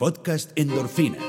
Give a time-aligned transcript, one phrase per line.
[0.00, 1.22] Podcast Endorfinas.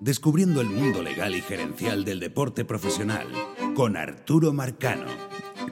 [0.00, 3.26] Descubriendo el mundo legal y gerencial del deporte profesional
[3.74, 5.06] con Arturo Marcano.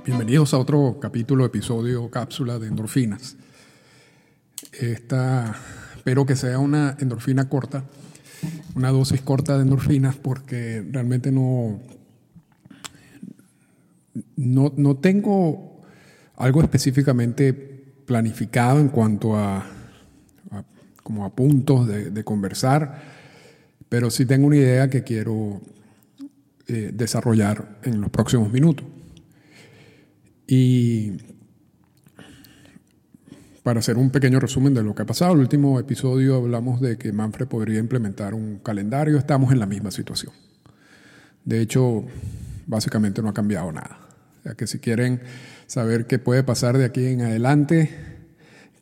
[0.04, 3.36] Bienvenidos a otro capítulo, episodio, cápsula de endorfinas.
[4.72, 5.54] Esta,
[5.94, 7.84] espero que sea una endorfina corta,
[8.74, 11.80] una dosis corta de endorfinas, porque realmente no,
[14.34, 15.80] no, no tengo
[16.34, 19.64] algo específicamente planificado en cuanto a
[21.02, 23.02] como a puntos de, conversar,
[23.88, 25.60] pero sí tengo una idea que quiero
[26.66, 28.86] eh, desarrollar en los próximos minutos.
[30.46, 31.12] Y
[33.62, 36.98] para hacer un pequeño resumen de lo que ha pasado, el último episodio hablamos de
[36.98, 40.32] que Manfred podría implementar un calendario, estamos en la misma situación.
[41.44, 42.04] De hecho,
[42.66, 43.98] básicamente no ha cambiado nada.
[44.40, 45.20] O sea que si quieren
[45.66, 48.11] saber qué puede pasar de aquí en adelante,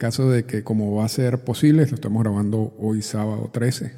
[0.01, 3.93] caso de que como va a ser posible, lo estamos grabando hoy sábado 13,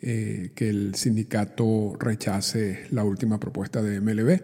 [0.00, 4.40] eh, que el sindicato rechace la última propuesta de MLB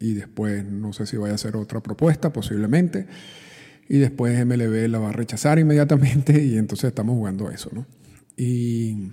[0.00, 3.06] y después no sé si vaya a hacer otra propuesta, posiblemente,
[3.88, 7.86] y después MLB la va a rechazar inmediatamente y entonces estamos jugando eso, ¿no?
[8.36, 9.12] Y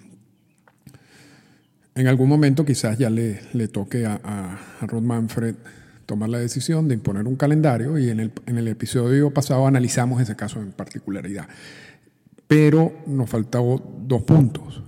[1.93, 5.55] en algún momento quizás ya le, le toque a, a, a Rod Manfred
[6.07, 10.21] tomar la decisión de imponer un calendario y en el, en el episodio pasado analizamos
[10.21, 11.47] ese caso en particularidad.
[12.47, 14.81] Pero nos faltaban dos puntos.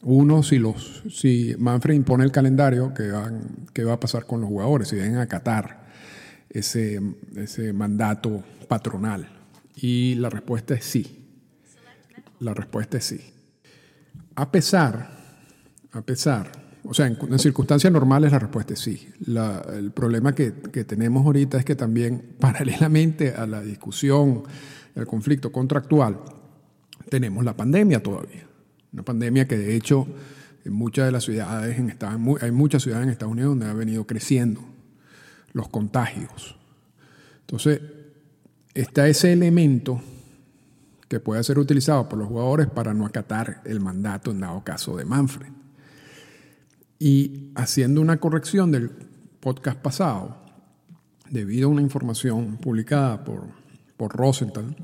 [0.00, 4.40] Uno, si, los, si Manfred impone el calendario, ¿qué, van, qué va a pasar con
[4.40, 4.88] los jugadores?
[4.88, 5.84] Si deben acatar
[6.48, 7.00] ese,
[7.36, 9.28] ese mandato patronal.
[9.76, 11.28] Y la respuesta es sí.
[12.40, 13.20] La respuesta es sí.
[14.34, 15.10] A pesar,
[15.92, 19.08] a pesar o sea, en, circunstancias normales la respuesta es sí.
[19.26, 24.42] el problema que, tenemos ahorita es que también, paralelamente a la discusión,
[24.94, 26.18] el conflicto contractual,
[27.08, 28.46] tenemos la pandemia todavía.
[28.92, 30.06] Una pandemia que de hecho
[30.64, 33.72] en muchas de las ciudades, en Estados, hay muchas ciudades en Estados Unidos donde ha
[33.72, 34.60] venido creciendo
[35.52, 36.56] los contagios.
[37.40, 37.80] Entonces,
[38.74, 40.00] está ese elemento
[41.08, 44.96] que puede ser utilizado por los jugadores para no acatar el mandato en dado caso
[44.96, 45.61] de Manfred.
[47.04, 48.88] Y haciendo una corrección del
[49.40, 50.36] podcast pasado,
[51.28, 53.48] debido a una información publicada por,
[53.96, 54.76] por Rosenthal,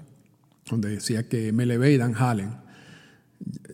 [0.69, 2.57] donde decía que MLB y Dan Hallen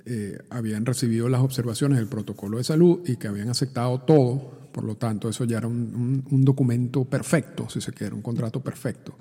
[0.04, 4.84] eh, habían recibido las observaciones del protocolo de salud y que habían aceptado todo, por
[4.84, 9.16] lo tanto eso ya era un, un documento perfecto, si se quiere, un contrato perfecto.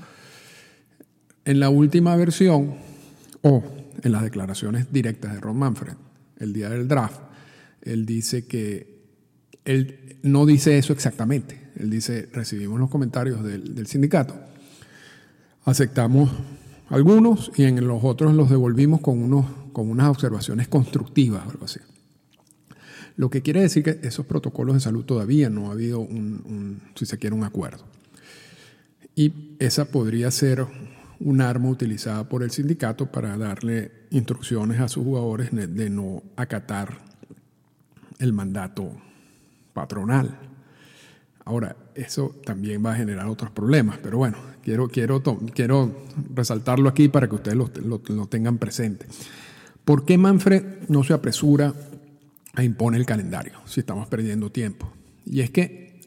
[1.45, 2.75] En la última versión,
[3.41, 3.63] o
[4.01, 5.93] en las declaraciones directas de Ron Manfred,
[6.39, 7.21] el día del draft,
[7.83, 8.92] él dice que
[9.65, 11.59] él no dice eso exactamente.
[11.77, 14.35] Él dice, recibimos los comentarios del, sindicato,
[15.65, 16.29] aceptamos
[16.89, 21.79] algunos y en los otros los devolvimos con, unos, con unas observaciones constructivas, algo así.
[23.15, 27.05] Lo que quiere decir que esos protocolos de salud todavía no ha habido un, si
[27.05, 27.83] se quiere, un acuerdo.
[29.15, 30.65] Y esa podría ser
[31.19, 36.99] un arma utilizada por el sindicato para darle instrucciones a sus jugadores de no acatar
[38.19, 38.91] el mandato
[39.73, 40.37] patronal.
[41.45, 45.21] Ahora, eso también va a generar otros problemas, pero bueno, quiero, quiero,
[45.53, 49.07] quiero resaltarlo aquí para que ustedes lo, tengan presente.
[49.83, 51.73] ¿Por qué Manfred no se apresura
[52.53, 54.89] a imponer el calendario si estamos perdiendo tiempo?
[55.25, 55.99] Y es que,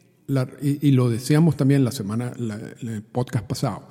[0.61, 2.33] y, lo decíamos también la semana,
[2.81, 3.87] el podcast pasado,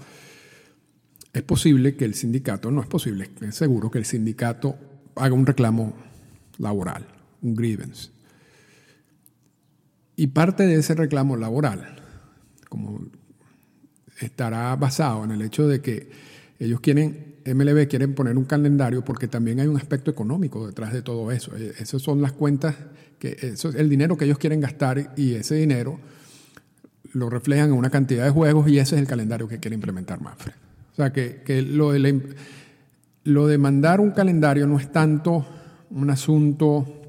[1.32, 4.76] es posible que el sindicato, no es posible, es seguro que el sindicato
[5.15, 5.94] haga un reclamo
[6.59, 7.06] laboral,
[7.42, 8.16] un grievance
[10.16, 11.97] y parte de ese reclamo laboral,
[12.69, 13.00] como
[14.19, 16.10] estará basado en el hecho de que
[16.59, 21.03] ellos quieren, MLB quieren poner un calendario porque también hay un aspecto económico detrás de
[21.03, 21.54] todo eso.
[21.56, 22.75] Eh, esas son las cuentas,
[23.19, 26.00] que eso es el dinero que ellos quieren gastar y ese dinero
[27.12, 30.21] lo reflejan en una cantidad de juegos y ese es el calendario que quiere implementar
[30.21, 30.54] Manfred.
[30.93, 32.34] O sea que, que lo, de
[33.25, 35.47] lo de mandar un calendario no es tanto
[35.91, 37.05] un asunto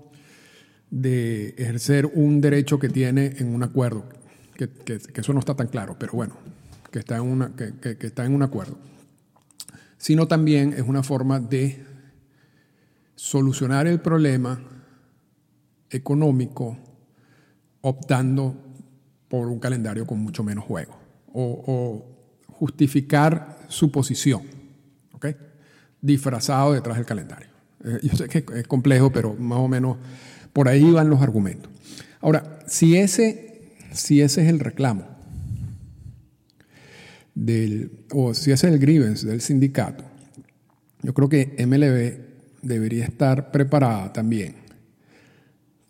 [0.89, 4.06] de ejercer un derecho que tiene en un acuerdo,
[4.56, 4.69] que,
[5.16, 6.38] eso no está tan claro, pero bueno,
[6.92, 8.78] que está, en una, que, está en un acuerdo,
[9.98, 11.86] sino también es una forma de
[13.16, 14.62] solucionar el problema
[15.89, 16.78] económico
[17.81, 18.56] optando
[19.28, 20.98] por un calendario con mucho menos juego
[21.34, 22.13] o,
[22.48, 24.42] justificar su posición,
[25.13, 25.28] ¿ok?
[26.01, 27.50] disfrazado detrás del calendario.
[27.84, 29.98] Eh, yo sé que es complejo, pero más o menos
[30.57, 31.71] por ahí van los argumentos.
[32.19, 35.06] Ahora, si ese, si ese es el reclamo,
[37.36, 40.04] del, o si ese es el grievance del sindicato,
[41.04, 44.56] yo creo que MLB debería estar preparada también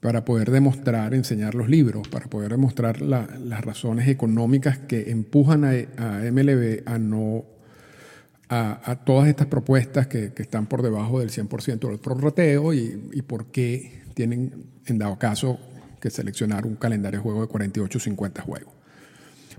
[0.01, 6.29] para poder demostrar, enseñar los libros, para poder demostrar las razones económicas que empujan a,
[6.29, 7.45] MLB a no
[8.49, 13.47] a, todas estas propuestas que, están por debajo del 100% del prorrateo y, y por
[13.47, 15.59] qué tienen, en dado caso,
[15.99, 18.73] que seleccionar un calendario de juego de 48 o 50 juegos.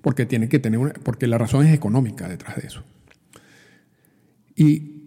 [0.02, 2.82] Porque, tiene que tener porque la razón es económica detrás de eso.
[4.54, 5.04] Y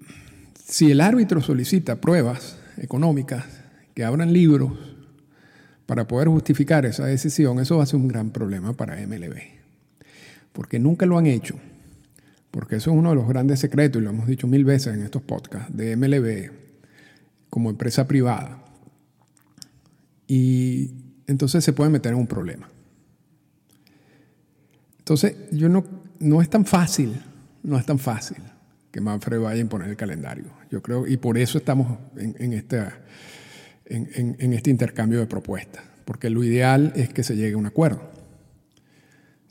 [0.65, 3.45] si el árbitro solicita pruebas económicas
[3.93, 4.71] que abran libros
[5.85, 9.35] para poder justificar esa decisión, eso va a ser un gran problema para MLB.
[10.53, 11.59] Porque nunca lo han hecho.
[12.51, 15.03] Porque eso es uno de los grandes secretos, y lo hemos dicho mil veces en
[15.03, 16.51] estos podcasts, de MLB
[17.49, 18.63] como empresa privada.
[20.27, 20.91] Y
[21.27, 22.69] entonces se puede meter en un problema.
[24.99, 25.83] Entonces, yo no,
[26.19, 27.21] no es tan fácil,
[27.63, 28.37] no es tan fácil
[28.91, 30.45] que Manfred vaya a imponer el calendario.
[30.69, 32.83] Yo creo, y por eso estamos en, en, este,
[33.85, 38.10] en, este intercambio de propuestas, porque lo ideal es que se llegue a un acuerdo.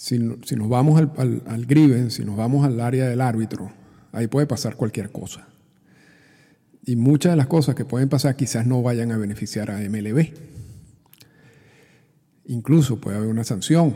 [0.01, 3.71] Si, nos vamos al, al, al Griven, si nos vamos al área del árbitro,
[4.13, 5.47] ahí puede pasar cualquier cosa.
[6.87, 10.33] Y muchas de las cosas que pueden pasar quizás no vayan a beneficiar a MLB.
[12.47, 13.95] Incluso puede haber una sanción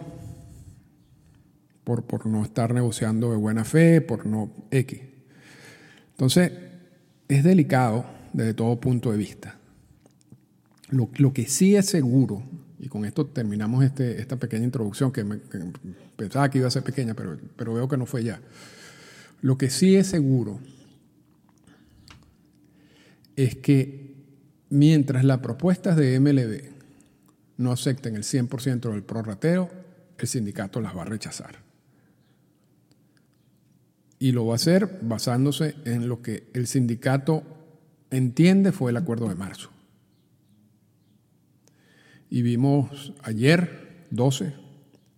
[1.85, 5.01] por, por no estar negociando de buena fe, por no X.
[6.11, 6.53] Entonces,
[7.29, 8.05] es delicado
[8.35, 9.57] desde todo punto de vista.
[10.91, 12.43] Lo, lo, que sí es seguro,
[12.85, 15.25] y con esto terminamos este, esta pequeña introducción que,
[16.17, 18.43] pensaba que iba a ser pequeña, pero, pero veo que no fue ya.
[19.41, 20.61] Lo que sí es seguro
[23.37, 24.13] es que
[24.69, 26.75] mientras las propuestas de MLB
[27.57, 29.71] no acepten el 100% del prorrateo,
[30.19, 31.61] el sindicato las va a rechazar.
[34.19, 37.45] Y lo va a hacer basándose en lo que el sindicato
[38.11, 39.74] entiende fue el acuerdo de marzo.
[42.35, 44.55] Y vimos ayer, 12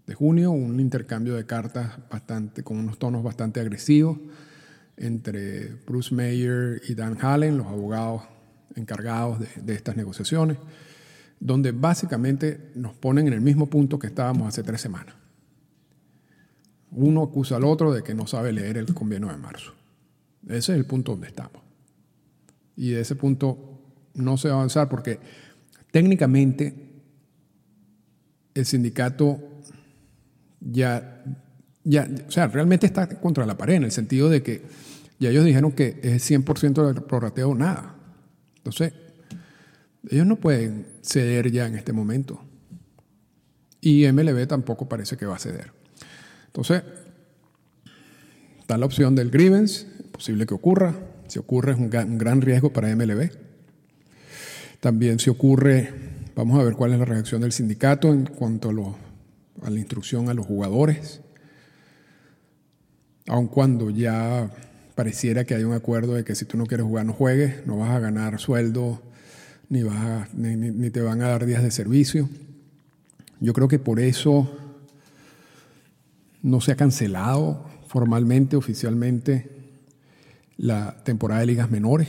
[0.07, 4.19] de junio, un intercambio de cartas bastante, con unos tonos bastante agresivos
[4.99, 8.25] entre Bruce Mayer y Dan Hallen, los abogados
[8.75, 10.59] encargados de, de estas negociaciones
[11.41, 15.15] donde básicamente nos ponen en el mismo punto que estábamos hace tres semanas.
[16.91, 19.73] Uno acusa al otro de que no sabe leer el convenio de marzo.
[20.47, 21.63] Ese es el punto donde estamos.
[22.77, 23.81] Y de ese punto
[24.13, 25.19] no se va a avanzar porque
[25.91, 26.86] técnicamente
[28.56, 29.38] el sindicato
[30.61, 31.23] ya,
[31.85, 34.62] ya, o sea, realmente está contra la pared en el sentido de que
[35.19, 37.94] ya ellos dijeron que es 100% del prorrateo nada.
[38.56, 38.93] Entonces,
[40.08, 42.41] ellos no pueden ceder ya en este momento.
[43.81, 45.73] Y MLB tampoco parece que va a ceder.
[46.47, 46.82] Entonces,
[48.58, 50.94] está la opción del grievance, posible que ocurra.
[51.29, 53.31] Si ocurre es un gran, riesgo para MLB.
[54.81, 55.93] También si ocurre,
[56.37, 58.69] vamos a ver cuál es la reacción del sindicato en cuanto
[59.62, 61.23] a, la instrucción a los jugadores.
[63.27, 64.50] Aun cuando ya
[64.94, 67.79] pareciera que hay un acuerdo de que si tú no quieres jugar, no juegues, no
[67.79, 69.03] vas a ganar sueldo
[69.71, 72.29] ni, vas ni, te van a dar días de servicio.
[73.41, 74.55] Yo creo que por eso
[76.43, 79.50] no se ha cancelado formalmente, oficialmente,
[80.59, 82.09] la temporada de ligas menores,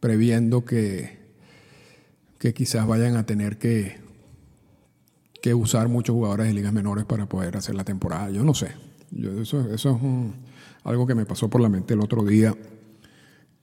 [0.00, 1.21] previendo que,
[2.42, 4.00] que quizás vayan a tener que,
[5.40, 8.30] que usar muchos jugadores de ligas menores para poder hacer la temporada.
[8.30, 8.72] Yo no sé.
[9.40, 10.00] eso, eso es
[10.82, 12.52] algo que me pasó por la mente el otro día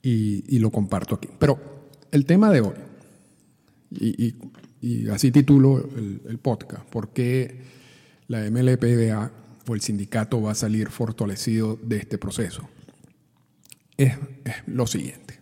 [0.00, 1.28] y, y lo comparto aquí.
[1.38, 1.60] Pero
[2.10, 2.72] el tema de hoy,
[3.90, 5.86] y, así titulo
[6.26, 7.60] el, podcast, ¿por qué
[8.28, 9.30] la MLPDA
[9.68, 12.66] o el sindicato va a salir fortalecido de este proceso?
[13.98, 14.14] Es,
[14.66, 15.38] lo siguiente.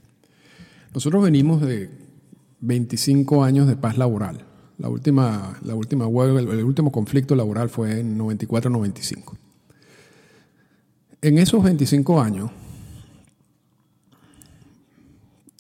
[0.92, 1.88] Nosotros venimos de
[2.60, 4.44] 25 años de paz laboral.
[4.78, 9.36] La última, la última huelga, el, último conflicto laboral fue en 94-95.
[11.20, 12.50] En esos 25 años,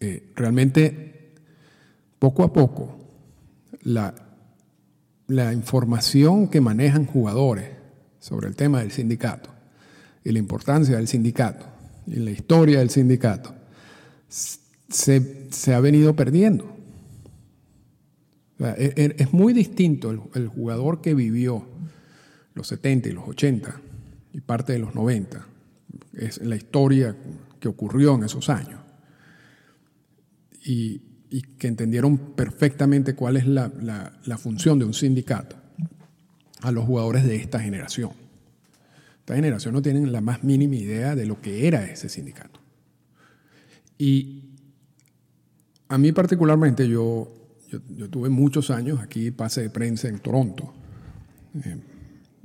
[0.00, 1.34] eh, realmente
[2.20, 2.96] poco a poco
[3.82, 4.14] la,
[5.52, 7.70] información que manejan jugadores
[8.20, 9.50] sobre el tema del sindicato
[10.24, 11.66] y la importancia del sindicato
[12.06, 13.54] y la historia del sindicato
[14.28, 16.77] se ha venido perdiendo.
[18.60, 21.68] E, e, es, muy distinto el, jugador que vivió
[22.54, 23.80] los 70 y los 80
[24.32, 25.46] y parte de los 90,
[26.14, 27.16] es la historia
[27.60, 28.80] que ocurrió en esos años
[30.64, 31.02] y,
[31.58, 33.70] que entendieron perfectamente cuál es la,
[34.38, 35.56] función de un sindicato
[36.62, 38.12] a los jugadores de esta generación.
[39.20, 42.60] Esta generación no tienen la más mínima idea de lo que era ese sindicato.
[43.98, 44.54] Y
[45.88, 47.37] a mí particularmente, yo,
[47.68, 50.72] yo, tuve muchos años aquí, pase de prensa en Toronto.
[51.64, 51.76] Eh,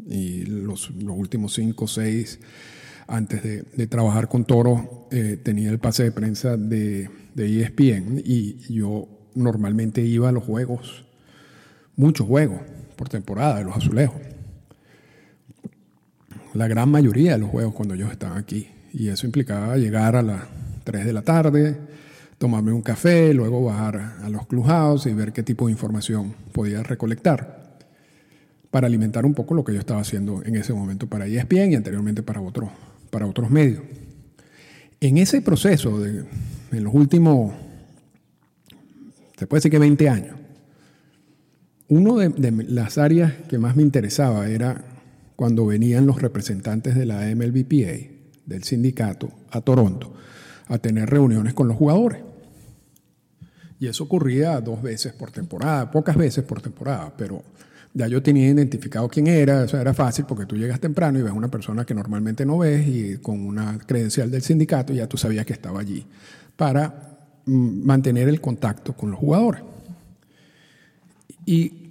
[0.08, 2.40] y los, últimos cinco o seis,
[3.08, 9.08] antes de, trabajar con Toro, eh, tenía el pase de prensa de, ESPN y yo
[9.36, 11.06] normalmente iba a los juegos,
[11.96, 12.62] muchos juegos
[12.96, 14.22] por temporada de los azulejos.
[16.54, 18.68] La gran mayoría de los juegos cuando yo estaba aquí.
[18.94, 20.44] Y eso implicaba llegar a las
[20.84, 21.78] 3 de la tarde,
[22.44, 26.84] tomarme un café, luego bajar a los clubhouse y ver qué tipo de información podía
[26.84, 27.78] recolectar
[28.70, 31.76] para alimentar un poco lo que yo estaba haciendo en ese momento para ESPN y
[31.76, 32.70] anteriormente para, otros
[33.12, 33.82] para otros medios.
[35.00, 36.26] En ese proceso, de,
[36.74, 37.54] en los últimos,
[39.38, 40.36] se puede decir que 20 años,
[41.88, 44.84] una de, las áreas que más me interesaba era
[45.38, 48.12] cuando venían los representantes de la MLBPA,
[48.46, 50.14] del sindicato, a Toronto,
[50.68, 52.33] a tener reuniones con los jugadores.
[53.80, 57.44] Y eso ocurría dos veces por temporada, pocas veces por temporada, pero
[57.94, 61.32] ya yo tenía identificado quién era, eso era fácil porque tú llegas temprano y ves
[61.32, 65.18] a una persona que normalmente no ves y con una credencial del sindicato ya tú
[65.18, 66.06] sabías que estaba allí
[66.56, 69.62] para mm, mantener el contacto con los jugadores.
[71.46, 71.90] Y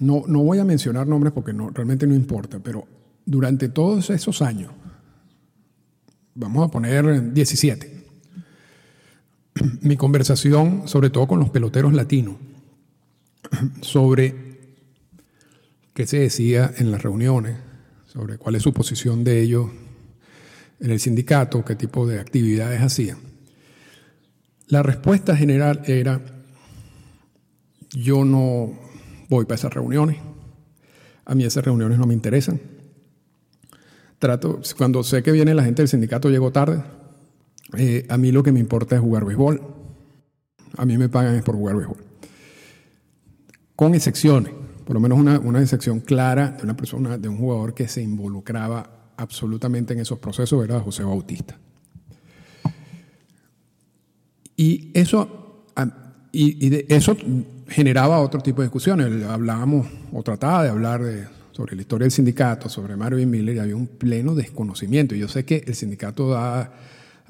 [0.00, 2.86] no, no voy a mencionar nombres porque no, realmente no importa, pero
[3.24, 4.72] durante todos esos años,
[6.34, 7.89] vamos a poner 17,
[9.82, 12.36] mi conversación, sobre todo con los peloteros latinos,
[13.82, 14.50] sobre
[15.94, 17.56] qué se decía en las reuniones,
[18.06, 19.70] sobre cuál es su posición de ellos
[20.80, 23.18] en el sindicato, qué tipo de actividades hacían.
[24.66, 26.20] La respuesta general era,
[27.90, 28.78] yo no
[29.28, 30.18] voy para esas reuniones,
[31.24, 32.60] a mí esas reuniones no me interesan.
[34.18, 36.82] Trato, cuando sé que viene la gente del sindicato, llego tarde.
[37.76, 39.60] Eh, a mí lo que me importa es jugar béisbol.
[40.76, 41.98] A mí me pagan por jugar béisbol.
[43.76, 44.52] Con excepciones,
[44.84, 48.02] por lo menos una, una excepción clara de una persona, de un jugador que se
[48.02, 51.58] involucraba absolutamente en esos procesos, era José Bautista.
[54.56, 55.64] Y eso,
[56.32, 57.16] y, de eso
[57.66, 59.24] generaba otro tipo de discusiones.
[59.24, 63.58] Hablábamos o trataba de hablar de, sobre la historia del sindicato, sobre Marvin Miller, y
[63.58, 65.14] había un pleno desconocimiento.
[65.14, 66.74] Y yo sé que el sindicato da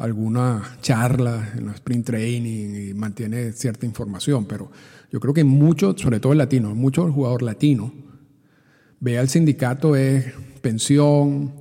[0.00, 4.70] alguna charla en los sprint training y mantiene cierta información, pero
[5.12, 7.92] yo creo que mucho, sobre todo el latino, mucho el jugador latino
[8.98, 11.52] ve al sindicato es pensión,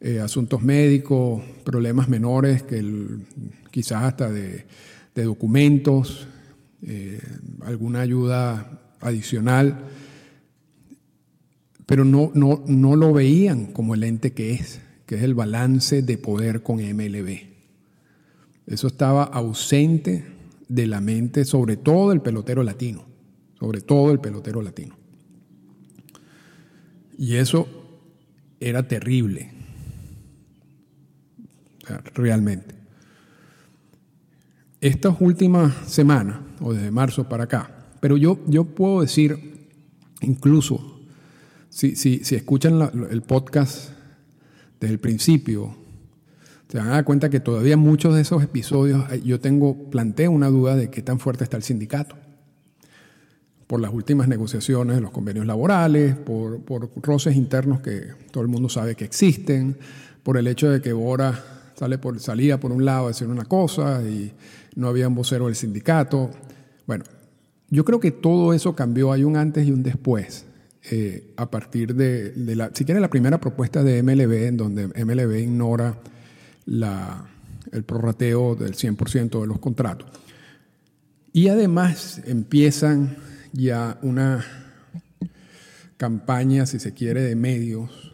[0.00, 2.82] eh, asuntos médicos, problemas menores, que
[3.70, 4.64] quizás hasta de,
[5.14, 6.26] documentos,
[6.82, 7.20] eh,
[7.60, 9.84] alguna ayuda adicional,
[11.84, 16.02] pero no, no, no lo veían como el ente que es, que es el balance
[16.02, 17.51] de poder con MLB.
[18.72, 20.24] Eso estaba ausente
[20.66, 23.04] de la mente, sobre todo del pelotero latino,
[23.60, 24.96] sobre todo el pelotero latino.
[27.18, 27.68] Y eso
[28.60, 29.50] era terrible,
[32.14, 32.74] realmente.
[34.80, 39.68] Estas últimas semanas, o desde marzo para acá, pero yo, yo puedo decir,
[40.22, 40.98] incluso,
[41.68, 43.90] si, si, si escuchan el podcast
[44.80, 45.81] desde el principio,
[46.72, 50.48] se van a dar cuenta que todavía muchos de esos episodios yo tengo, planteo una
[50.48, 52.16] duda de qué tan fuerte está el sindicato.
[53.66, 58.48] Por las últimas negociaciones de los convenios laborales, por, por roces internos que todo el
[58.48, 59.76] mundo sabe que existen,
[60.22, 63.44] por el hecho de que Bora sale por, salía por un lado a decir una
[63.44, 64.32] cosa y
[64.74, 66.30] no había un vocero del sindicato.
[66.86, 67.04] Bueno,
[67.68, 70.46] yo creo que todo eso cambió, hay un antes y un después.
[70.90, 74.86] Eh, a partir de, de, la, si quiere, la primera propuesta de MLB, en donde
[74.86, 75.98] MLB ignora
[76.66, 80.08] el prorrateo del 100% de los contratos.
[81.32, 83.16] Y además empiezan
[83.52, 84.44] ya una
[85.96, 88.12] campaña, si se quiere, de medios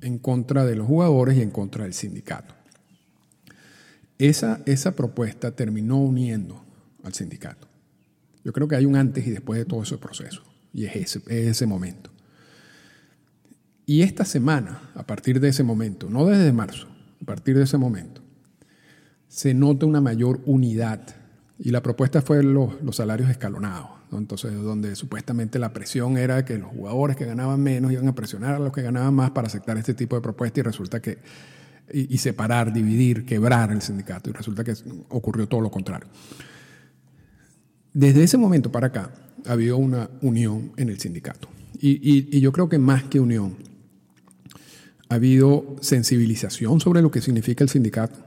[0.00, 2.54] en contra de los jugadores y en contra del sindicato.
[4.18, 6.64] Esa, esa propuesta terminó uniendo
[7.02, 7.68] al sindicato.
[8.44, 10.42] Yo creo que hay un antes y después de todo ese proceso,
[10.72, 12.10] y es ese, es ese momento.
[13.84, 16.88] Y esta semana, a partir de ese momento, no desde marzo,
[17.22, 18.20] a partir de ese momento,
[19.28, 21.00] se nota una mayor unidad.
[21.58, 23.88] Y la propuesta fue los, salarios escalonados.
[24.10, 28.56] Entonces, donde supuestamente la presión era que los jugadores que ganaban menos iban a presionar
[28.56, 31.18] a los que ganaban más para aceptar este tipo de propuesta y resulta que,
[31.92, 34.28] y, separar, dividir, quebrar el sindicato.
[34.28, 34.74] Y resulta que
[35.08, 36.08] ocurrió todo lo contrario.
[37.94, 39.12] Desde ese momento para acá
[39.46, 41.48] ha habido una unión en el sindicato.
[41.80, 43.56] y yo creo que más que unión,
[45.12, 48.18] ha habido sensibilización sobre lo que significa el sindicato,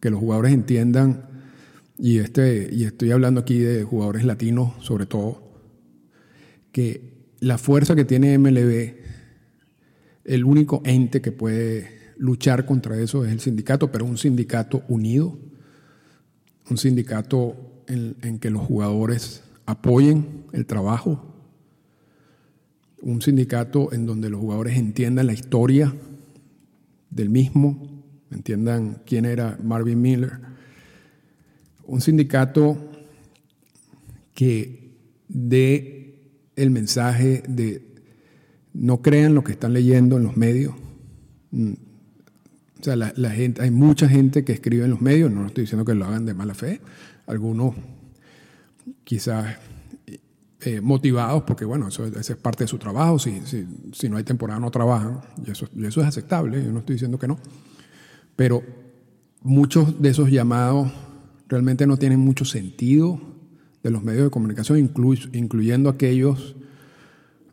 [0.00, 1.28] que los jugadores entiendan
[1.98, 5.42] y, este, y estoy hablando aquí de jugadores latinos sobre todo,
[6.72, 8.94] que la fuerza que tiene MLB,
[10.24, 15.38] el único ente que puede luchar contra eso es el sindicato, pero un sindicato unido,
[16.70, 21.35] un sindicato en, en que los jugadores apoyen el trabajo,
[23.00, 25.94] un sindicato en donde los jugadores entiendan la historia
[27.10, 30.40] del mismo, entiendan quién era Marvin Miller,
[31.84, 32.90] un sindicato
[34.34, 34.92] que
[35.28, 36.20] dé
[36.56, 37.82] el mensaje de
[38.72, 40.74] no crean lo que están leyendo en los medios.
[41.50, 41.72] Mm.
[42.78, 45.84] O sea, la, gente, hay mucha gente que escribe en los medios, no estoy diciendo
[45.84, 46.80] que lo hagan de mala fe,
[47.26, 47.74] algunos
[49.02, 49.56] quizás
[50.66, 53.40] eh, motivados, porque bueno, eso, es parte de su trabajo, si,
[53.92, 56.96] si, no hay temporada no trabajan, y eso, y eso es aceptable, yo no estoy
[56.96, 57.38] diciendo que no,
[58.34, 58.64] pero
[59.42, 60.90] muchos de esos llamados
[61.46, 63.20] realmente no tienen mucho sentido
[63.84, 64.90] de los medios de comunicación,
[65.34, 66.56] incluyendo aquellos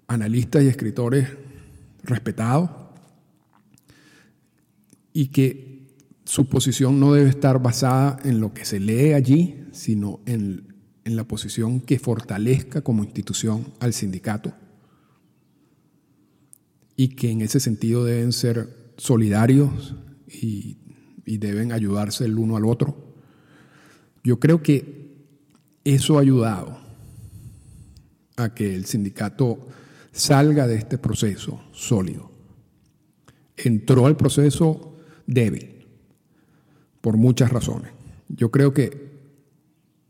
[0.07, 1.27] analistas y escritores
[2.01, 2.71] respetados,
[5.13, 5.85] y que
[6.25, 10.72] su posición no debe estar basada en lo que se lee allí, sino en,
[11.05, 14.53] en la posición que fortalezca como institución al sindicato
[16.95, 19.95] y que en ese sentido deben ser solidarios
[20.27, 20.77] y,
[21.25, 23.13] y deben ayudarse el uno al otro
[24.23, 25.17] yo creo que
[25.83, 26.79] eso ha ayudado
[28.37, 29.67] a que el sindicato
[30.11, 32.31] salga de este proceso sólido.
[33.57, 34.95] Entró al proceso
[35.27, 35.85] débil,
[37.01, 37.91] por muchas razones.
[38.29, 39.12] Yo creo que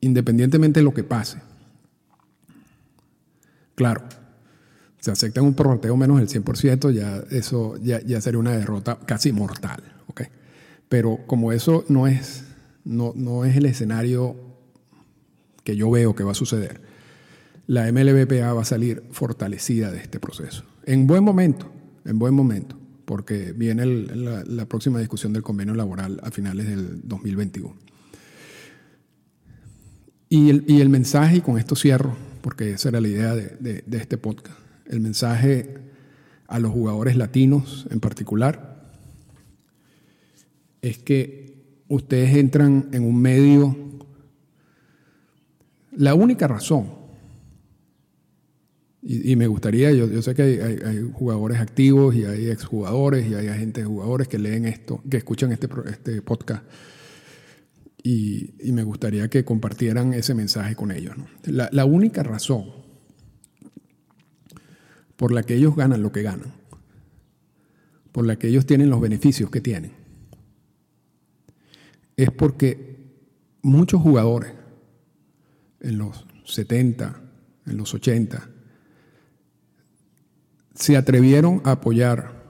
[0.04, 1.40] independientemente de lo que pase,
[3.76, 4.04] claro,
[5.00, 9.84] se acepta un prorrateo menos del 100%, ya eso ya, sería una derrota casi mortal.
[10.08, 10.28] ¿okay?
[10.88, 12.46] Pero como eso no es
[12.86, 14.36] no, no es el escenario
[15.64, 16.82] que yo veo que va a suceder.
[17.68, 20.64] La MLBPA va a salir fortalecida de este proceso.
[20.86, 21.72] En buen momento,
[22.06, 27.74] en buen momento, porque viene la, próxima discusión del convenio laboral a finales del 2021.
[30.34, 33.84] Y el, y el mensaje, y con esto cierro, porque esa era la idea de,
[33.86, 35.76] de este podcast, el mensaje
[36.48, 38.92] a los jugadores latinos en particular,
[40.82, 43.78] es que ustedes entran en un medio,
[45.92, 47.04] la única razón,
[49.04, 53.86] y, me gustaría, yo, sé que hay, jugadores activos y hay exjugadores y hay agentes
[53.86, 56.64] jugadores que leen esto, que escuchan este, este podcast,
[58.04, 61.16] y, me gustaría que compartieran ese mensaje con ellos.
[61.46, 62.66] La, la única razón
[65.16, 66.54] por la que ellos ganan lo que ganan,
[68.12, 69.94] por la que ellos tienen los beneficios que tienen,
[72.18, 72.98] es porque
[73.62, 74.52] muchos jugadores
[75.80, 77.22] en los 70,
[77.68, 78.50] en los 80,
[80.76, 82.44] se atrevieron a apoyar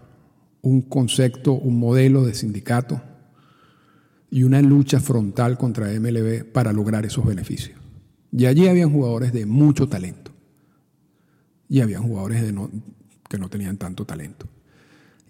[0.62, 3.02] un concepto, un modelo de sindicato
[4.34, 7.78] y una lucha frontal contra MLB para lograr esos beneficios.
[8.32, 10.32] Y allí habían jugadores de mucho talento
[11.70, 12.44] y habían jugadores
[13.30, 14.48] que no tenían tanto talento.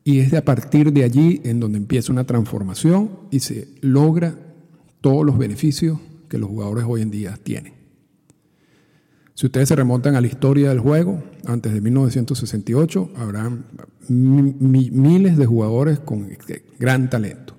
[0.06, 4.38] Y es a partir de allí en donde empieza una transformación y se logra
[5.02, 7.74] todos los beneficios que los jugadores hoy en día tienen.
[9.34, 13.66] Si ustedes se remontan a la historia del juego, antes de 1968, habrán
[14.08, 16.30] miles de jugadores con
[16.80, 17.53] gran talento.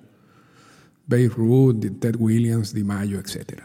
[1.07, 3.63] Babe Ruth, Ted Williams, Di Mayo, etc.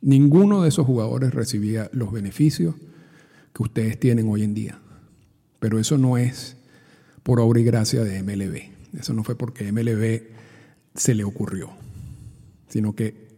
[0.00, 2.74] Ninguno de esos jugadores recibía los beneficios
[3.54, 4.78] que ustedes tienen hoy en día.
[5.58, 6.56] Pero eso no es
[7.22, 8.98] por obra y gracia de MLB.
[8.98, 10.22] Eso no fue porque MLB
[10.94, 11.70] se le ocurrió,
[12.68, 13.28] sino que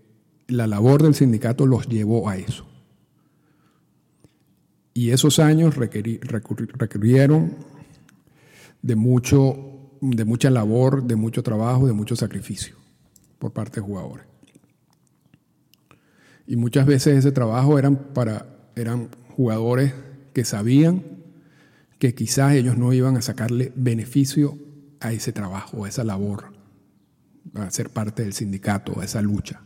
[0.48, 2.66] la labor del sindicato los llevó a eso.
[4.94, 7.56] Y esos años requirieron
[8.82, 12.81] de, mucho, de mucha labor, de mucho trabajo, de mucho sacrificio
[13.42, 14.24] por parte de jugadores.
[16.46, 19.92] Y muchas veces ese trabajo eran para eran jugadores
[20.32, 21.02] que sabían
[21.98, 24.56] que quizás ellos no iban a sacarle beneficio
[25.00, 26.52] a ese trabajo, a esa labor,
[27.54, 29.62] a ser parte del sindicato, a esa lucha,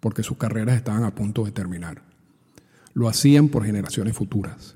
[0.00, 2.02] porque sus carreras estaban a punto de terminar.
[2.92, 4.74] Lo hacían por generaciones futuras.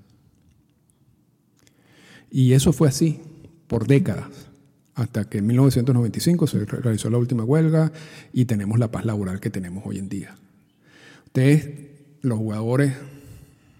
[2.30, 3.20] Y eso fue así
[3.66, 4.45] por décadas,
[4.96, 7.92] hasta que en 1995 se realizó la última huelga
[8.32, 10.34] y tenemos la paz laboral que tenemos hoy en día.
[11.26, 11.68] Ustedes,
[12.22, 12.94] los jugadores,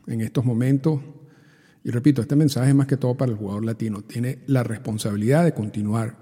[0.07, 1.00] en estos momentos
[1.87, 4.02] y repito, este mensaje es más que todo para el jugador latino.
[4.02, 6.16] Tiene la responsabilidad de continuar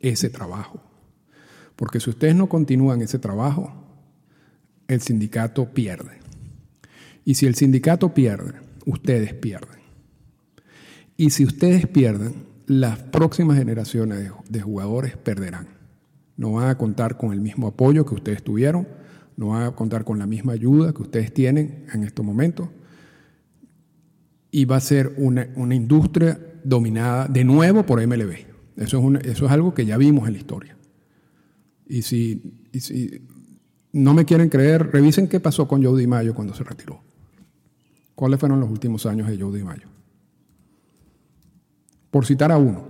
[0.00, 0.82] ese trabajo.
[1.74, 3.72] Porque si ustedes no continúan ese trabajo,
[4.88, 6.18] el sindicato pierde.
[7.24, 9.78] Y si el sindicato pierde, ustedes pierden.
[11.16, 12.34] Y si ustedes pierden,
[12.66, 15.68] las próximas generaciones de jugadores perderán.
[16.36, 18.86] No van a contar con el mismo apoyo que ustedes tuvieron,
[19.36, 22.68] no van a contar con la misma ayuda que ustedes tienen en estos momentos.
[24.50, 28.46] Y va a ser una, industria dominada de nuevo por MLB.
[28.76, 30.76] Eso es, eso es algo que ya vimos en la historia.
[31.86, 32.42] Y si,
[33.92, 37.02] no me quieren creer, revisen qué pasó con Joe Mayo cuando se retiró.
[38.14, 39.95] ¿Cuáles fueron los últimos años de Joe Mayo?
[42.16, 42.82] Por citar a uno.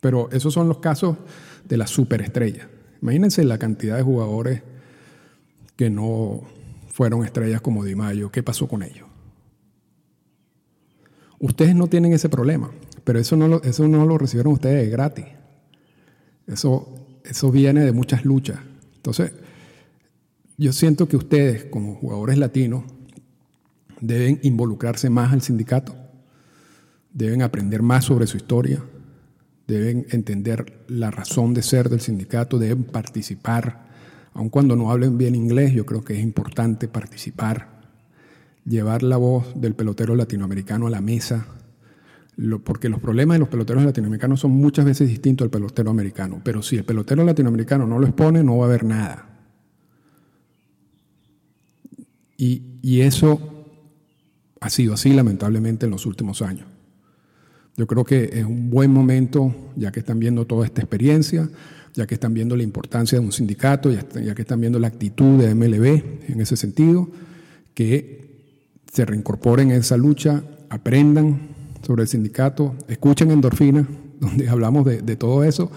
[0.00, 1.18] Pero esos son los casos
[1.68, 2.70] de la superestrella.
[3.02, 4.62] Imagínense la cantidad de jugadores
[5.76, 6.40] que no
[6.88, 8.30] fueron estrellas como Di Mayo.
[8.30, 9.06] ¿Qué pasó con ellos?
[11.38, 12.70] Ustedes no tienen ese problema,
[13.04, 15.26] pero eso no lo, eso no lo recibieron ustedes gratis.
[16.46, 18.58] Eso, eso viene de muchas luchas.
[18.96, 19.34] Entonces,
[20.56, 22.84] yo siento que ustedes, como jugadores latinos,
[24.00, 25.99] deben involucrarse más al sindicato,
[27.12, 28.82] deben aprender más sobre su historia,
[29.66, 33.88] deben entender la razón de ser del sindicato, deben participar.
[34.34, 37.80] Aun cuando no hablen bien inglés, yo creo que es importante participar,
[38.64, 41.46] llevar la voz del pelotero latinoamericano a la mesa,
[42.64, 46.62] porque los problemas de los peloteros latinoamericanos son muchas veces distintos al pelotero americano, pero
[46.62, 49.26] si el pelotero latinoamericano no lo expone, no va a haber nada.
[52.36, 53.66] Y, eso
[54.60, 56.66] ha sido así lamentablemente en los últimos años.
[57.80, 61.48] Yo creo que es un buen momento, ya que están viendo toda esta experiencia,
[61.94, 65.38] ya que están viendo la importancia de un sindicato, ya, que están viendo la actitud
[65.38, 67.08] de MLB en ese sentido,
[67.72, 68.42] que
[68.92, 71.40] se reincorporen en esa lucha, aprendan
[71.80, 73.88] sobre el sindicato, escuchen Endorfina,
[74.20, 75.72] donde hablamos de, todo eso,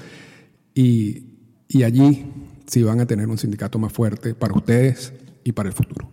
[0.75, 1.37] y,
[1.69, 2.25] y allí
[2.67, 5.13] sí van a tener un sindicato más fuerte para ustedes
[5.45, 6.12] y para el futuro.